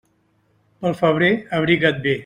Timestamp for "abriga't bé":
1.59-2.19